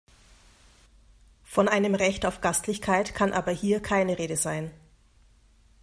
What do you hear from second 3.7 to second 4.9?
keine Rede sein.